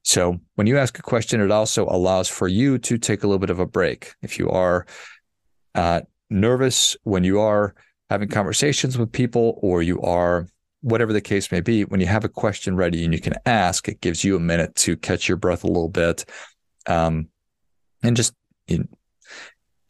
So 0.04 0.40
when 0.56 0.68
you 0.68 0.78
ask 0.78 0.98
a 0.98 1.04
question, 1.04 1.42
it 1.42 1.52
also 1.52 1.86
allows 1.86 2.28
for 2.28 2.48
you 2.48 2.78
to 2.80 2.98
take 2.98 3.24
a 3.24 3.28
little 3.28 3.40
bit 3.40 3.50
of 3.50 3.60
a 3.60 3.66
break. 3.66 4.14
If 4.22 4.40
you 4.40 4.50
are 4.50 4.86
uh, 5.76 6.02
nervous 6.30 6.98
when 7.04 7.24
you 7.24 7.40
are 7.40 7.76
having 8.10 8.30
conversations 8.30 8.98
with 8.98 9.12
people, 9.12 9.60
or 9.62 9.82
you 9.82 10.02
are 10.02 10.48
whatever 10.82 11.14
the 11.14 11.22
case 11.22 11.52
may 11.52 11.62
be, 11.62 11.86
when 11.86 12.00
you 12.02 12.08
have 12.08 12.26
a 12.26 12.30
question 12.30 12.76
ready 12.76 13.06
and 13.06 13.14
you 13.14 13.22
can 13.22 13.36
ask, 13.46 13.88
it 13.88 14.02
gives 14.02 14.24
you 14.24 14.36
a 14.36 14.40
minute 14.40 14.76
to 14.76 14.98
catch 14.98 15.28
your 15.30 15.38
breath 15.38 15.64
a 15.64 15.68
little 15.68 15.88
bit, 15.90 16.26
um, 16.88 17.28
and 18.04 18.18
just 18.18 18.34
you 18.68 18.80
know, 18.80 18.86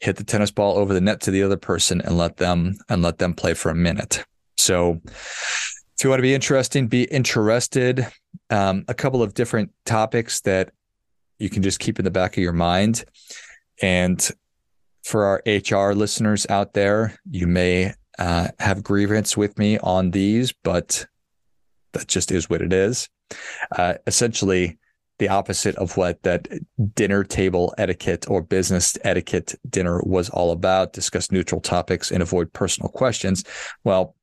hit 0.00 0.16
the 0.16 0.24
tennis 0.24 0.50
ball 0.50 0.76
over 0.76 0.92
the 0.92 1.00
net 1.00 1.20
to 1.22 1.30
the 1.30 1.42
other 1.42 1.56
person 1.56 2.00
and 2.02 2.18
let 2.18 2.36
them 2.36 2.74
and 2.88 3.02
let 3.02 3.18
them 3.18 3.34
play 3.34 3.54
for 3.54 3.70
a 3.70 3.74
minute. 3.74 4.24
So 4.56 5.00
if 5.06 6.04
you 6.04 6.10
want 6.10 6.18
to 6.18 6.22
be 6.22 6.34
interesting, 6.34 6.88
be 6.88 7.04
interested. 7.04 8.06
Um, 8.52 8.84
a 8.86 8.94
couple 8.94 9.22
of 9.22 9.34
different 9.34 9.72
topics 9.84 10.42
that 10.42 10.72
you 11.38 11.50
can 11.50 11.62
just 11.62 11.80
keep 11.80 11.98
in 11.98 12.04
the 12.04 12.10
back 12.10 12.36
of 12.36 12.42
your 12.42 12.52
mind. 12.52 13.04
And 13.80 14.30
for 15.02 15.24
our 15.24 15.42
HR 15.46 15.92
listeners 15.92 16.46
out 16.48 16.74
there, 16.74 17.18
you 17.28 17.46
may 17.46 17.94
uh, 18.18 18.48
have 18.58 18.84
grievance 18.84 19.36
with 19.36 19.58
me 19.58 19.78
on 19.78 20.10
these, 20.10 20.52
but 20.52 21.06
that 21.92 22.06
just 22.06 22.30
is 22.30 22.48
what 22.48 22.62
it 22.62 22.72
is. 22.72 23.08
Uh, 23.76 23.94
essentially, 24.06 24.78
the 25.18 25.28
opposite 25.28 25.76
of 25.76 25.96
what 25.96 26.22
that 26.22 26.48
dinner 26.94 27.24
table 27.24 27.74
etiquette 27.78 28.28
or 28.28 28.42
business 28.42 28.98
etiquette 29.02 29.54
dinner 29.68 30.02
was 30.04 30.28
all 30.30 30.50
about 30.52 30.92
discuss 30.92 31.30
neutral 31.30 31.60
topics 31.60 32.10
and 32.10 32.22
avoid 32.22 32.52
personal 32.52 32.88
questions. 32.88 33.44
Well, 33.84 34.16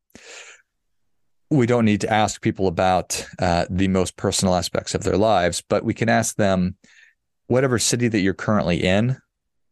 we 1.49 1.65
don't 1.65 1.85
need 1.85 2.01
to 2.01 2.11
ask 2.11 2.41
people 2.41 2.67
about 2.67 3.25
uh, 3.39 3.65
the 3.69 3.87
most 3.87 4.15
personal 4.17 4.55
aspects 4.55 4.93
of 4.93 5.03
their 5.03 5.17
lives, 5.17 5.63
but 5.67 5.83
we 5.83 5.93
can 5.93 6.09
ask 6.09 6.35
them 6.35 6.75
whatever 7.47 7.79
city 7.79 8.07
that 8.07 8.19
you're 8.19 8.33
currently 8.33 8.83
in. 8.83 9.17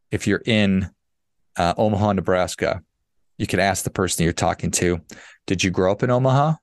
If 0.10 0.26
you're 0.26 0.42
in 0.46 0.90
uh, 1.56 1.76
Omaha, 1.78 2.14
Nebraska, 2.14 2.82
you 3.38 3.46
can 3.46 3.60
ask 3.60 3.84
the 3.84 3.92
person 3.92 4.24
you're 4.24 4.34
talking 4.34 4.72
to, 4.72 5.02
Did 5.46 5.64
you 5.64 5.70
grow 5.70 5.92
up 5.92 6.02
in 6.02 6.10
Omaha? 6.10 6.56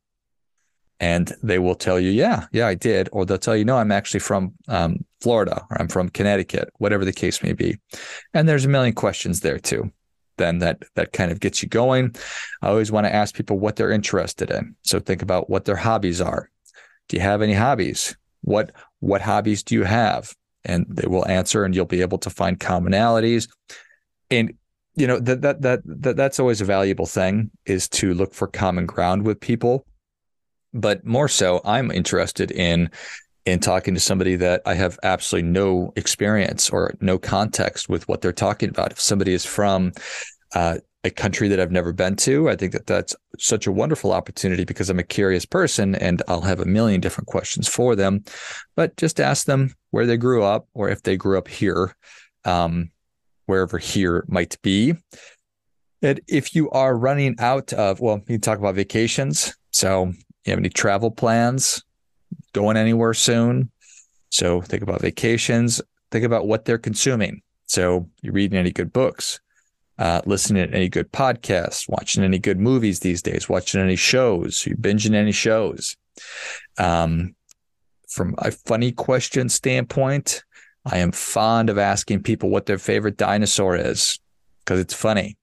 And 0.99 1.33
they 1.42 1.59
will 1.59 1.75
tell 1.75 2.00
you, 2.00 2.11
Yeah, 2.11 2.47
yeah, 2.52 2.66
I 2.66 2.75
did. 2.75 3.09
Or 3.12 3.25
they'll 3.25 3.38
tell 3.38 3.56
you, 3.56 3.64
No, 3.64 3.76
I'm 3.76 3.92
actually 3.92 4.21
from 4.21 4.54
um, 4.66 5.04
Florida 5.21 5.64
or 5.71 5.80
I'm 5.80 5.88
from 5.88 6.09
Connecticut, 6.09 6.71
whatever 6.78 7.04
the 7.04 7.12
case 7.12 7.42
may 7.42 7.52
be. 7.52 7.78
And 8.33 8.49
there's 8.49 8.64
a 8.64 8.68
million 8.68 8.94
questions 8.94 9.40
there 9.40 9.59
too 9.59 9.92
then 10.37 10.59
that 10.59 10.83
that 10.95 11.12
kind 11.12 11.31
of 11.31 11.41
gets 11.41 11.62
you 11.62 11.69
going. 11.69 12.14
I 12.62 12.69
always 12.69 12.93
want 12.93 13.07
to 13.07 13.14
ask 13.14 13.35
people 13.35 13.59
what 13.59 13.76
they're 13.76 13.91
interested 13.91 14.50
in. 14.50 14.76
So 14.83 15.00
think 15.00 15.23
about 15.23 15.50
what 15.50 15.64
their 15.64 15.76
hobbies 15.76 16.21
are. 16.21 16.50
Do 17.09 17.17
you 17.17 17.23
have 17.23 17.43
any 17.43 17.55
hobbies? 17.55 18.17
What 18.43 18.73
what 19.00 19.23
hobbies 19.23 19.62
do 19.62 19.75
you 19.75 19.85
have? 19.85 20.35
And 20.64 20.87
they 20.88 21.07
will 21.07 21.26
answer 21.29 21.64
and 21.64 21.75
you'll 21.75 21.85
be 21.85 22.00
able 22.00 22.19
to 22.19 22.31
find 22.31 22.59
commonalities. 22.59 23.49
And 24.31 24.55
you 24.97 25.07
know 25.07 25.19
that 25.19 25.43
that 25.43 25.62
that, 25.62 25.81
that 25.85 26.17
that's 26.17 26.41
always 26.41 26.61
a 26.61 26.64
valuable 26.64 27.07
thing 27.07 27.50
is 27.67 27.88
to 27.91 28.14
look 28.14 28.33
for 28.35 28.47
common 28.47 28.87
ground 28.87 29.25
with 29.25 29.41
people. 29.41 29.87
But 30.73 31.05
more 31.05 31.29
so, 31.29 31.61
I'm 31.64 31.91
interested 31.91 32.50
in 32.50 32.91
in 33.47 33.61
talking 33.61 33.95
to 33.95 34.01
somebody 34.01 34.37
that 34.37 34.63
I 34.65 34.75
have 34.75 34.99
absolutely 35.03 35.51
no 35.51 35.93
experience 35.97 36.71
or 36.71 36.95
no 37.01 37.19
context 37.19 37.89
with 37.89 38.09
what 38.09 38.23
they're 38.23 38.33
talking 38.33 38.71
about. 38.71 38.93
If 38.93 39.01
somebody 39.01 39.35
is 39.35 39.45
from 39.45 39.93
uh, 40.55 40.79
a 41.05 41.11
country 41.11 41.49
that 41.49 41.61
I've 41.61 41.71
never 41.71 41.93
been 41.93 42.17
to, 42.17 42.49
I 42.49 42.57
think 42.57 42.73
that 42.73 42.87
that's 42.87 43.15
such 43.39 43.67
a 43.67 43.73
wonderful 43.73 44.13
opportunity 44.13 44.65
because 44.65 44.89
I'm 44.89 44.99
a 44.99 45.05
curious 45.05 45.45
person 45.45 45.95
and 45.95 46.23
I'll 46.27 46.41
have 46.41 46.61
a 46.61 46.65
million 46.65 47.03
different 47.03 47.29
questions 47.29 47.69
for 47.69 47.95
them. 47.95 48.25
But 48.77 48.97
just 48.97 49.21
ask 49.21 49.45
them 49.45 49.75
where 49.91 50.07
they 50.07 50.17
grew 50.17 50.43
up 50.43 50.67
or 50.73 50.89
if 50.89 51.03
they 51.03 51.19
grew 51.19 51.37
up 51.37 51.49
here, 51.49 51.95
um, 52.47 52.91
wherever 53.45 53.77
here 53.77 54.25
might 54.27 54.57
be. 54.63 54.95
And 56.01 56.21
if 56.29 56.55
you 56.55 56.71
are 56.71 56.97
running 56.97 57.37
out 57.39 57.75
of, 57.75 58.01
well, 58.01 58.19
you 58.21 58.37
can 58.37 58.41
talk 58.41 58.59
about 58.59 58.75
vacations. 58.75 59.55
So, 59.71 60.13
you 60.45 60.51
have 60.51 60.59
any 60.59 60.69
travel 60.69 61.11
plans? 61.11 61.83
Going 62.54 62.78
anywhere 62.78 63.12
soon. 63.12 63.70
So 64.30 64.62
think 64.62 64.82
about 64.82 65.02
vacations. 65.02 65.82
Think 66.11 66.25
about 66.25 66.46
what 66.46 66.64
they're 66.64 66.78
consuming. 66.78 67.42
So 67.66 68.08
you're 68.23 68.32
reading 68.32 68.58
any 68.58 68.70
good 68.70 68.92
books, 68.92 69.40
uh, 69.99 70.23
listening 70.25 70.68
to 70.68 70.75
any 70.75 70.88
good 70.88 71.12
podcasts, 71.12 71.88
watching 71.88 72.25
any 72.25 72.38
good 72.38 72.58
movies 72.58 73.00
these 73.00 73.20
days, 73.20 73.49
watching 73.49 73.80
any 73.80 73.96
shows, 73.96 74.64
you 74.66 74.76
binging 74.76 75.14
any 75.14 75.32
shows. 75.32 75.96
Um, 76.78 77.34
from 78.08 78.34
a 78.38 78.50
funny 78.50 78.92
question 78.92 79.49
standpoint, 79.49 80.44
I 80.87 80.99
am 80.99 81.12
fond 81.12 81.70
of 81.70 81.78
asking 81.78 82.23
people 82.23 82.50
what 82.50 82.66
their 82.66 82.78
favorite 82.78 83.16
dinosaur 83.16 83.76
is 83.76 84.18
because 84.61 84.80
it's 84.80 84.94
funny. 84.94 85.37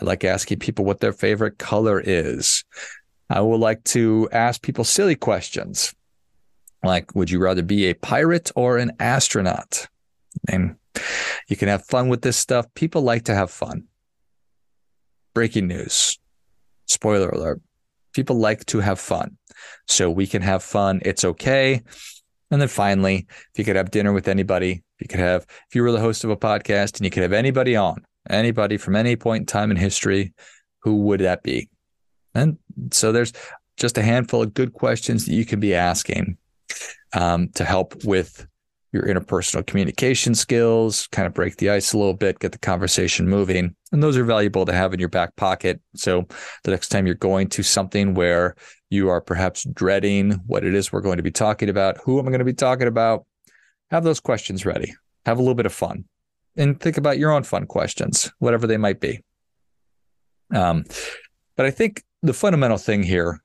I 0.00 0.04
like 0.04 0.24
asking 0.24 0.58
people 0.58 0.84
what 0.84 1.00
their 1.00 1.12
favorite 1.12 1.58
color 1.58 2.00
is. 2.04 2.64
I 3.30 3.40
would 3.40 3.60
like 3.60 3.82
to 3.84 4.28
ask 4.32 4.60
people 4.60 4.84
silly 4.84 5.16
questions 5.16 5.94
like, 6.84 7.14
would 7.14 7.30
you 7.30 7.38
rather 7.38 7.62
be 7.62 7.86
a 7.86 7.94
pirate 7.94 8.50
or 8.54 8.78
an 8.78 8.92
astronaut? 9.00 9.88
And 10.48 10.76
you 11.48 11.56
can 11.56 11.68
have 11.68 11.84
fun 11.84 12.08
with 12.08 12.22
this 12.22 12.36
stuff. 12.36 12.66
People 12.74 13.02
like 13.02 13.24
to 13.24 13.34
have 13.34 13.50
fun. 13.50 13.84
Breaking 15.34 15.66
news. 15.66 16.18
Spoiler 16.86 17.28
alert. 17.28 17.60
People 18.12 18.36
like 18.36 18.64
to 18.66 18.80
have 18.80 19.00
fun. 19.00 19.36
So 19.88 20.10
we 20.10 20.26
can 20.26 20.42
have 20.42 20.62
fun. 20.62 21.00
It's 21.04 21.24
okay. 21.24 21.82
And 22.50 22.60
then 22.60 22.68
finally, 22.68 23.26
if 23.28 23.58
you 23.58 23.64
could 23.64 23.76
have 23.76 23.90
dinner 23.90 24.12
with 24.12 24.28
anybody, 24.28 24.72
if 24.72 25.00
you 25.00 25.08
could 25.08 25.20
have, 25.20 25.46
if 25.68 25.74
you 25.74 25.82
were 25.82 25.92
the 25.92 26.00
host 26.00 26.22
of 26.24 26.30
a 26.30 26.36
podcast 26.36 26.96
and 26.96 27.04
you 27.04 27.10
could 27.10 27.22
have 27.22 27.32
anybody 27.32 27.74
on, 27.74 28.04
anybody 28.30 28.76
from 28.76 28.94
any 28.94 29.16
point 29.16 29.42
in 29.42 29.46
time 29.46 29.70
in 29.70 29.76
history, 29.76 30.32
who 30.82 30.96
would 31.02 31.20
that 31.20 31.42
be? 31.42 31.68
And 32.34 32.58
so 32.92 33.10
there's 33.10 33.32
just 33.76 33.98
a 33.98 34.02
handful 34.02 34.42
of 34.42 34.54
good 34.54 34.72
questions 34.72 35.26
that 35.26 35.34
you 35.34 35.44
can 35.44 35.58
be 35.58 35.74
asking 35.74 36.36
um, 37.12 37.48
to 37.54 37.64
help 37.64 38.04
with 38.04 38.46
your 38.92 39.02
interpersonal 39.02 39.66
communication 39.66 40.36
skills, 40.36 41.08
kind 41.08 41.26
of 41.26 41.34
break 41.34 41.56
the 41.56 41.68
ice 41.68 41.92
a 41.92 41.98
little 41.98 42.14
bit, 42.14 42.38
get 42.38 42.52
the 42.52 42.58
conversation 42.58 43.28
moving. 43.28 43.74
And 43.90 44.02
those 44.02 44.16
are 44.16 44.24
valuable 44.24 44.64
to 44.66 44.72
have 44.72 44.94
in 44.94 45.00
your 45.00 45.08
back 45.08 45.34
pocket. 45.34 45.80
So 45.96 46.26
the 46.62 46.70
next 46.70 46.90
time 46.90 47.04
you're 47.04 47.16
going 47.16 47.48
to 47.50 47.64
something 47.64 48.14
where 48.14 48.54
you 48.90 49.08
are 49.08 49.20
perhaps 49.20 49.64
dreading 49.64 50.32
what 50.46 50.64
it 50.64 50.74
is 50.74 50.92
we're 50.92 51.00
going 51.00 51.16
to 51.16 51.24
be 51.24 51.32
talking 51.32 51.68
about, 51.68 51.98
who 52.04 52.20
am 52.20 52.26
I 52.26 52.30
going 52.30 52.38
to 52.38 52.44
be 52.44 52.52
talking 52.52 52.86
about? 52.86 53.26
Have 53.90 54.04
those 54.04 54.20
questions 54.20 54.64
ready. 54.64 54.94
have 55.26 55.38
a 55.38 55.42
little 55.42 55.54
bit 55.56 55.66
of 55.66 55.72
fun 55.72 56.04
and 56.56 56.78
think 56.80 56.96
about 56.96 57.18
your 57.18 57.32
own 57.32 57.42
fun 57.42 57.66
questions, 57.66 58.30
whatever 58.38 58.66
they 58.66 58.76
might 58.76 59.00
be. 59.00 59.20
Um, 60.54 60.84
but 61.56 61.66
I 61.66 61.70
think 61.70 62.04
the 62.22 62.32
fundamental 62.32 62.78
thing 62.78 63.02
here, 63.02 63.40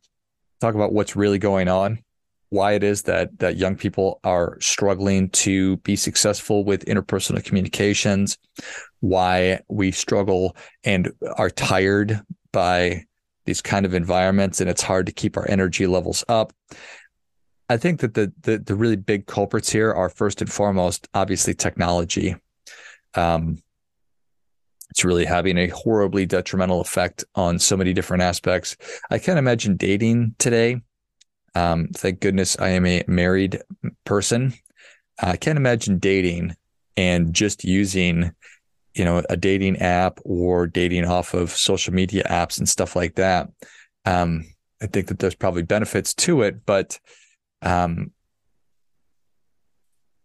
talk 0.62 0.76
about 0.76 0.94
what's 0.94 1.16
really 1.16 1.40
going 1.40 1.68
on, 1.68 2.04
why 2.50 2.74
it 2.74 2.84
is 2.84 3.04
that 3.04 3.38
that 3.40 3.58
young 3.58 3.76
people 3.76 4.20
are 4.24 4.58
struggling 4.60 5.30
to 5.30 5.78
be 5.78 5.96
successful 5.96 6.64
with 6.64 6.86
interpersonal 6.86 7.44
communications, 7.44 8.38
why 9.00 9.60
we 9.70 9.92
struggle 9.92 10.56
and 10.84 11.12
are 11.38 11.50
tired 11.50 12.22
by 12.52 13.04
these 13.46 13.62
kind 13.62 13.86
of 13.86 13.94
environments 13.94 14.62
and 14.62 14.70
it's 14.70 14.82
hard 14.82 15.06
to 15.06 15.12
keep 15.12 15.38
our 15.38 15.50
energy 15.50 15.88
levels 15.88 16.24
up. 16.28 16.54
I 17.70 17.78
think 17.78 18.00
that 18.00 18.16
the 18.16 18.34
the, 18.42 18.58
the 18.58 18.76
really 18.76 18.96
big 18.96 19.28
culprits 19.28 19.70
here 19.70 19.94
are 19.94 20.10
first 20.10 20.42
and 20.42 20.52
foremost, 20.52 21.08
obviously 21.14 21.54
technology. 21.54 22.36
Um, 23.14 23.62
it's 24.90 25.06
really 25.06 25.26
having 25.26 25.58
a 25.58 25.68
horribly 25.68 26.26
detrimental 26.26 26.82
effect 26.82 27.24
on 27.36 27.60
so 27.60 27.78
many 27.78 27.94
different 27.94 28.24
aspects. 28.24 28.76
I 29.12 29.20
can't 29.20 29.38
imagine 29.38 29.78
dating 29.78 30.36
today. 30.40 30.82
Um, 31.56 31.90
thank 31.96 32.20
goodness 32.20 32.58
I 32.60 32.70
am 32.70 32.86
a 32.86 33.04
married 33.08 33.62
person. 34.06 34.54
I 35.22 35.38
can't 35.38 35.58
imagine 35.58 36.00
dating 36.00 36.56
and 36.96 37.34
just 37.34 37.64
using, 37.64 38.32
you 38.94 39.06
know, 39.06 39.24
a 39.30 39.38
dating 39.38 39.78
app 39.78 40.20
or 40.24 40.68
dating 40.68 41.06
off 41.06 41.34
of 41.34 41.52
social 41.52 41.94
media 41.94 42.24
apps 42.30 42.58
and 42.58 42.68
stuff 42.68 42.96
like 42.96 43.16
that. 43.16 43.50
Um, 44.06 44.46
I 44.82 44.88
think 44.88 45.08
that 45.08 45.20
there's 45.20 45.36
probably 45.36 45.64
benefits 45.64 46.14
to 46.16 46.42
it, 46.44 46.66
but 46.66 47.00
um, 47.62 48.12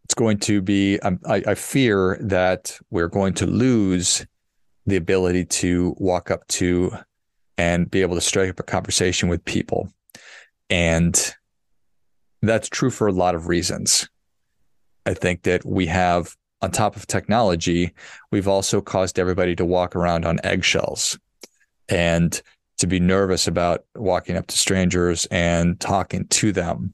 it's 0.04 0.14
going 0.14 0.38
to 0.40 0.62
be. 0.62 0.98
Um, 1.00 1.18
I, 1.26 1.42
I 1.46 1.54
fear 1.54 2.18
that 2.20 2.78
we're 2.90 3.08
going 3.08 3.34
to 3.34 3.46
lose 3.46 4.26
the 4.86 4.96
ability 4.96 5.46
to 5.46 5.94
walk 5.98 6.30
up 6.30 6.46
to 6.48 6.92
and 7.56 7.90
be 7.90 8.02
able 8.02 8.14
to 8.14 8.20
strike 8.20 8.50
up 8.50 8.60
a 8.60 8.64
conversation 8.64 9.28
with 9.28 9.44
people. 9.44 9.88
And 10.70 11.34
that's 12.42 12.68
true 12.68 12.90
for 12.90 13.06
a 13.06 13.12
lot 13.12 13.34
of 13.34 13.48
reasons. 13.48 14.08
I 15.06 15.14
think 15.14 15.42
that 15.42 15.64
we 15.64 15.86
have, 15.86 16.34
on 16.62 16.70
top 16.70 16.96
of 16.96 17.06
technology, 17.06 17.92
we've 18.30 18.48
also 18.48 18.80
caused 18.80 19.18
everybody 19.18 19.54
to 19.56 19.64
walk 19.64 19.94
around 19.94 20.24
on 20.24 20.40
eggshells 20.44 21.18
and 21.88 22.40
to 22.78 22.86
be 22.86 22.98
nervous 22.98 23.46
about 23.46 23.84
walking 23.94 24.36
up 24.36 24.46
to 24.48 24.58
strangers 24.58 25.26
and 25.26 25.78
talking 25.78 26.26
to 26.28 26.52
them. 26.52 26.92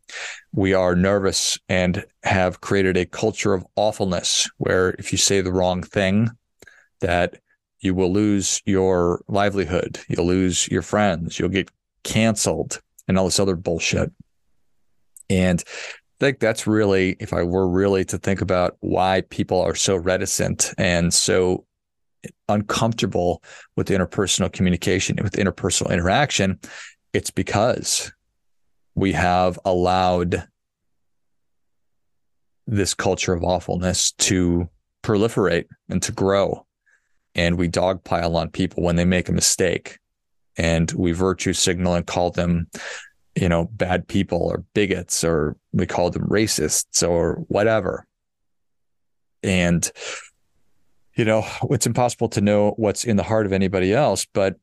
We 0.53 0.75
are 0.75 0.95
nervous 0.95 1.59
and 1.69 2.05
have 2.23 2.61
created 2.61 2.97
a 2.97 3.07
culture 3.07 3.55
of 3.55 3.67
awfulness 3.77 4.49
where 4.59 4.91
if 4.99 5.13
you 5.13 5.19
say 5.19 5.41
the 5.41 5.53
wrong 5.53 5.83
thing, 5.83 6.31
that 7.01 7.39
you 7.81 7.95
will 7.95 8.13
lose 8.13 8.61
your 8.67 9.23
livelihood, 9.27 10.01
you'll 10.09 10.27
lose 10.27 10.69
your 10.69 10.83
friends, 10.83 11.39
you'll 11.39 11.49
get 11.49 11.71
canceled, 12.05 12.81
and 13.11 13.19
all 13.19 13.27
this 13.27 13.41
other 13.41 13.57
bullshit. 13.57 14.11
And 15.29 15.63
I 15.67 16.25
think 16.25 16.39
that's 16.39 16.67
really, 16.67 17.17
if 17.21 17.33
I 17.33 17.43
were 17.43 17.69
really 17.69 18.05
to 18.07 18.19
think 18.19 18.41
about 18.41 18.77
why 18.81 19.23
people 19.31 19.61
are 19.61 19.75
so 19.75 19.97
reticent 19.97 20.73
and 20.79 21.13
so 21.13 21.67
uncomfortable 22.49 23.43
with 23.77 23.89
interpersonal 23.89 24.53
communication, 24.53 25.19
with 25.23 25.35
interpersonal 25.35 25.91
interaction, 25.91 26.59
it's 27.13 27.31
because 27.31 28.13
we 28.95 29.13
have 29.13 29.59
allowed 29.65 30.47
this 32.67 32.95
culture 32.95 33.33
of 33.33 33.43
awfulness 33.43 34.13
to 34.13 34.69
proliferate 35.03 35.67
and 35.89 36.03
to 36.03 36.13
grow 36.13 36.65
and 37.35 37.59
we 37.59 37.69
dogpile 37.69 38.35
on 38.35 38.51
people 38.51 38.83
when 38.83 38.97
they 38.97 39.05
make 39.05 39.29
a 39.29 39.33
mistake 39.33 39.99
and 40.61 40.93
we 40.93 41.13
virtue 41.13 41.55
signal 41.55 41.95
and 41.95 42.07
call 42.07 42.31
them 42.31 42.67
you 43.35 43.49
know 43.49 43.65
bad 43.73 44.07
people 44.07 44.43
or 44.43 44.65
bigots 44.75 45.25
or 45.25 45.57
we 45.73 45.87
call 45.87 46.11
them 46.11 46.29
racists 46.29 47.07
or 47.09 47.45
whatever. 47.49 48.07
And 49.43 49.91
you 51.15 51.25
know 51.25 51.47
it's 51.71 51.87
impossible 51.87 52.29
to 52.31 52.43
know 52.43 52.73
what's 52.77 53.05
in 53.05 53.17
the 53.17 53.23
heart 53.23 53.47
of 53.47 53.53
anybody 53.53 53.93
else 53.93 54.27
but 54.33 54.57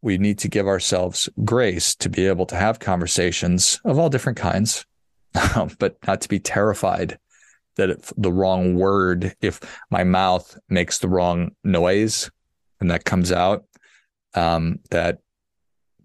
we 0.00 0.18
need 0.18 0.38
to 0.38 0.48
give 0.48 0.66
ourselves 0.66 1.28
grace 1.44 1.94
to 1.94 2.08
be 2.08 2.26
able 2.26 2.46
to 2.46 2.56
have 2.56 2.80
conversations 2.80 3.80
of 3.84 3.98
all 3.98 4.08
different 4.08 4.38
kinds 4.38 4.84
but 5.78 5.96
not 6.06 6.20
to 6.22 6.28
be 6.28 6.40
terrified 6.40 7.18
that 7.76 8.12
the 8.16 8.32
wrong 8.32 8.74
word, 8.74 9.34
if 9.40 9.60
my 9.90 10.04
mouth 10.04 10.58
makes 10.68 10.98
the 10.98 11.08
wrong 11.08 11.52
noise 11.64 12.30
and 12.80 12.90
that 12.90 13.04
comes 13.04 13.32
out, 13.32 13.64
um, 14.34 14.78
that 14.90 15.18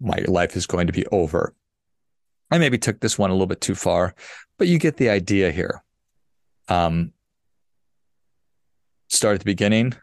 my 0.00 0.18
life 0.26 0.56
is 0.56 0.66
going 0.66 0.86
to 0.86 0.92
be 0.92 1.06
over. 1.06 1.54
I 2.50 2.58
maybe 2.58 2.78
took 2.78 3.00
this 3.00 3.18
one 3.18 3.30
a 3.30 3.34
little 3.34 3.46
bit 3.46 3.60
too 3.60 3.74
far, 3.74 4.14
but 4.58 4.68
you 4.68 4.78
get 4.78 4.96
the 4.96 5.10
idea 5.10 5.50
here. 5.50 5.82
Um, 6.68 7.12
start 9.08 9.34
at 9.34 9.40
the 9.40 9.44
beginning. 9.44 9.94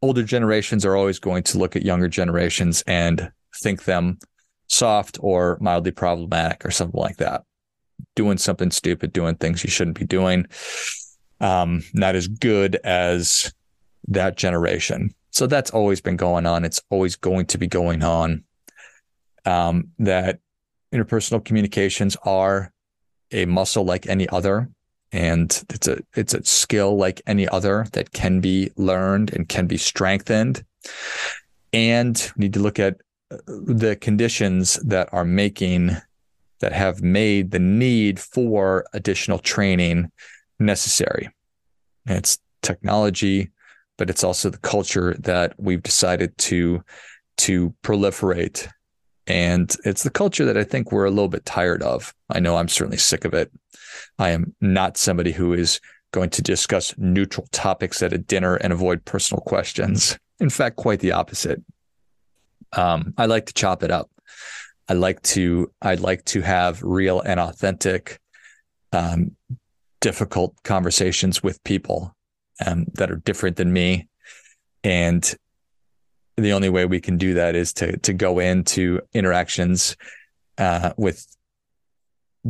Older 0.00 0.24
generations 0.24 0.84
are 0.84 0.96
always 0.96 1.18
going 1.18 1.44
to 1.44 1.58
look 1.58 1.76
at 1.76 1.82
younger 1.82 2.08
generations 2.08 2.82
and 2.86 3.30
think 3.62 3.84
them 3.84 4.18
soft 4.68 5.18
or 5.20 5.58
mildly 5.60 5.92
problematic 5.92 6.64
or 6.64 6.70
something 6.70 7.00
like 7.00 7.18
that 7.18 7.44
doing 8.14 8.38
something 8.38 8.70
stupid, 8.70 9.12
doing 9.12 9.36
things 9.36 9.64
you 9.64 9.70
shouldn't 9.70 9.98
be 9.98 10.06
doing. 10.06 10.46
Um, 11.40 11.82
not 11.92 12.14
as 12.14 12.28
good 12.28 12.76
as 12.84 13.52
that 14.08 14.36
generation. 14.36 15.14
So 15.32 15.46
that's 15.46 15.70
always 15.70 16.00
been 16.00 16.16
going 16.16 16.46
on. 16.46 16.64
It's 16.64 16.80
always 16.90 17.16
going 17.16 17.46
to 17.46 17.58
be 17.58 17.66
going 17.66 18.02
on. 18.02 18.44
Um, 19.44 19.88
that 19.98 20.38
interpersonal 20.92 21.44
communications 21.44 22.16
are 22.22 22.72
a 23.32 23.46
muscle 23.46 23.84
like 23.84 24.06
any 24.06 24.28
other, 24.28 24.68
and 25.10 25.64
it's 25.70 25.88
a 25.88 25.98
it's 26.14 26.34
a 26.34 26.44
skill 26.44 26.96
like 26.96 27.22
any 27.26 27.48
other 27.48 27.86
that 27.92 28.12
can 28.12 28.40
be 28.40 28.70
learned 28.76 29.32
and 29.32 29.48
can 29.48 29.66
be 29.66 29.78
strengthened. 29.78 30.64
And 31.72 32.32
we 32.36 32.42
need 32.42 32.54
to 32.54 32.60
look 32.60 32.78
at 32.78 33.00
uh, 33.30 33.38
the 33.46 33.96
conditions 33.96 34.74
that 34.84 35.08
are 35.12 35.24
making 35.24 35.96
that 36.60 36.72
have 36.72 37.02
made 37.02 37.50
the 37.50 37.58
need 37.58 38.20
for 38.20 38.84
additional 38.92 39.38
training 39.38 40.12
necessary. 40.60 41.30
It's 42.06 42.38
technology, 42.60 43.50
but 44.02 44.10
it's 44.10 44.24
also 44.24 44.50
the 44.50 44.58
culture 44.58 45.14
that 45.20 45.54
we've 45.58 45.84
decided 45.84 46.36
to 46.36 46.82
to 47.36 47.72
proliferate. 47.84 48.68
And 49.28 49.72
it's 49.84 50.02
the 50.02 50.10
culture 50.10 50.44
that 50.44 50.56
I 50.56 50.64
think 50.64 50.90
we're 50.90 51.04
a 51.04 51.10
little 51.10 51.28
bit 51.28 51.46
tired 51.46 51.84
of. 51.84 52.12
I 52.28 52.40
know 52.40 52.56
I'm 52.56 52.66
certainly 52.66 52.96
sick 52.96 53.24
of 53.24 53.32
it. 53.32 53.52
I 54.18 54.30
am 54.30 54.56
not 54.60 54.96
somebody 54.96 55.30
who 55.30 55.52
is 55.52 55.78
going 56.10 56.30
to 56.30 56.42
discuss 56.42 56.98
neutral 56.98 57.46
topics 57.52 58.02
at 58.02 58.12
a 58.12 58.18
dinner 58.18 58.56
and 58.56 58.72
avoid 58.72 59.04
personal 59.04 59.40
questions. 59.40 60.18
In 60.40 60.50
fact, 60.50 60.74
quite 60.74 60.98
the 60.98 61.12
opposite. 61.12 61.62
Um, 62.72 63.14
I 63.16 63.26
like 63.26 63.46
to 63.46 63.54
chop 63.54 63.84
it 63.84 63.92
up. 63.92 64.10
I 64.88 64.94
like 64.94 65.22
to 65.34 65.70
I'd 65.80 66.00
like 66.00 66.24
to 66.24 66.40
have 66.40 66.82
real 66.82 67.20
and 67.20 67.38
authentic, 67.38 68.18
um, 68.92 69.36
difficult 70.00 70.56
conversations 70.64 71.40
with 71.40 71.62
people 71.62 72.16
um, 72.66 72.86
that 72.94 73.10
are 73.10 73.16
different 73.16 73.56
than 73.56 73.72
me, 73.72 74.08
and 74.84 75.34
the 76.36 76.52
only 76.52 76.68
way 76.68 76.86
we 76.86 77.00
can 77.00 77.18
do 77.18 77.34
that 77.34 77.54
is 77.54 77.72
to 77.74 77.96
to 77.98 78.12
go 78.12 78.38
into 78.38 79.00
interactions 79.12 79.96
uh, 80.58 80.92
with 80.96 81.26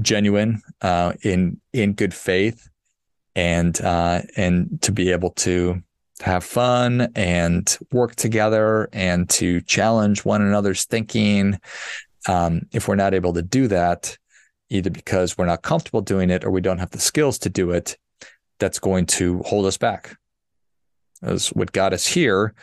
genuine 0.00 0.62
uh, 0.80 1.12
in 1.22 1.60
in 1.72 1.92
good 1.92 2.14
faith 2.14 2.68
and 3.34 3.80
uh, 3.80 4.22
and 4.36 4.80
to 4.82 4.92
be 4.92 5.10
able 5.10 5.30
to 5.30 5.82
have 6.20 6.44
fun 6.44 7.08
and 7.14 7.78
work 7.90 8.14
together 8.14 8.88
and 8.92 9.28
to 9.28 9.60
challenge 9.62 10.24
one 10.24 10.42
another's 10.42 10.84
thinking. 10.84 11.58
Um, 12.28 12.62
if 12.72 12.86
we're 12.86 12.94
not 12.94 13.14
able 13.14 13.32
to 13.32 13.42
do 13.42 13.66
that, 13.68 14.16
either 14.70 14.90
because 14.90 15.36
we're 15.36 15.46
not 15.46 15.62
comfortable 15.62 16.00
doing 16.00 16.30
it 16.30 16.44
or 16.44 16.50
we 16.50 16.60
don't 16.60 16.78
have 16.78 16.90
the 16.90 17.00
skills 17.00 17.38
to 17.40 17.50
do 17.50 17.72
it, 17.72 17.96
that's 18.58 18.78
going 18.78 19.06
to 19.06 19.40
hold 19.40 19.66
us 19.66 19.76
back. 19.76 20.16
As 21.22 21.48
what 21.48 21.72
got 21.72 21.92
us 21.92 22.06
here 22.06 22.54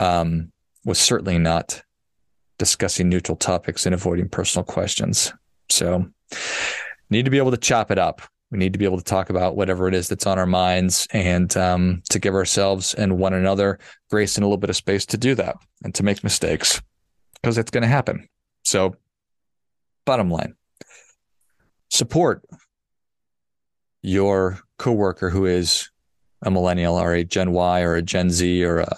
um, 0.00 0.52
was 0.84 0.98
certainly 0.98 1.38
not 1.38 1.82
discussing 2.58 3.08
neutral 3.08 3.36
topics 3.36 3.86
and 3.86 3.94
avoiding 3.94 4.28
personal 4.28 4.64
questions. 4.64 5.32
So, 5.70 6.06
need 7.10 7.24
to 7.24 7.30
be 7.30 7.38
able 7.38 7.50
to 7.50 7.56
chop 7.56 7.90
it 7.90 7.98
up. 7.98 8.22
We 8.50 8.58
need 8.58 8.74
to 8.74 8.78
be 8.78 8.84
able 8.84 8.98
to 8.98 9.04
talk 9.04 9.30
about 9.30 9.56
whatever 9.56 9.88
it 9.88 9.94
is 9.94 10.08
that's 10.08 10.26
on 10.26 10.38
our 10.38 10.46
minds 10.46 11.08
and 11.12 11.54
um, 11.56 12.02
to 12.10 12.18
give 12.18 12.34
ourselves 12.34 12.92
and 12.94 13.18
one 13.18 13.32
another 13.32 13.78
grace 14.10 14.36
and 14.36 14.44
a 14.44 14.46
little 14.46 14.58
bit 14.58 14.70
of 14.70 14.76
space 14.76 15.06
to 15.06 15.16
do 15.16 15.34
that 15.36 15.56
and 15.84 15.94
to 15.94 16.02
make 16.02 16.22
mistakes 16.22 16.82
because 17.40 17.56
it's 17.56 17.70
going 17.70 17.82
to 17.82 17.88
happen. 17.88 18.28
So, 18.64 18.96
bottom 20.04 20.30
line 20.30 20.54
support 21.92 22.42
your 24.02 24.58
coworker 24.78 25.30
who 25.30 25.46
is 25.46 25.90
a 26.42 26.50
millennial 26.50 26.96
or 26.96 27.14
a 27.14 27.24
Gen 27.24 27.52
Y 27.52 27.80
or 27.82 27.94
a 27.94 28.02
Gen 28.02 28.30
Z 28.30 28.64
or 28.64 28.80
a 28.80 28.96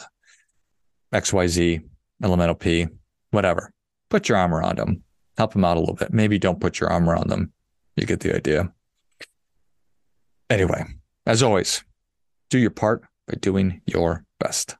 XYZ, 1.12 1.82
elemental 2.22 2.54
P, 2.54 2.88
whatever. 3.30 3.70
Put 4.08 4.28
your 4.28 4.38
arm 4.38 4.54
around 4.54 4.78
them. 4.78 5.02
Help 5.36 5.52
them 5.52 5.64
out 5.64 5.76
a 5.76 5.80
little 5.80 5.94
bit. 5.94 6.12
Maybe 6.12 6.38
don't 6.38 6.60
put 6.60 6.80
your 6.80 6.90
arm 6.90 7.08
around 7.08 7.28
them. 7.28 7.52
You 7.96 8.06
get 8.06 8.20
the 8.20 8.34
idea. 8.34 8.72
Anyway, 10.50 10.84
as 11.26 11.42
always, 11.42 11.84
do 12.50 12.58
your 12.58 12.70
part 12.70 13.02
by 13.26 13.34
doing 13.40 13.80
your 13.86 14.24
best. 14.38 14.76